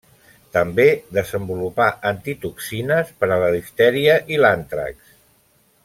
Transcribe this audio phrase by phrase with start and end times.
[0.55, 0.85] També
[1.17, 5.07] desenvolupà antitoxines per a la diftèria i l'àntrax.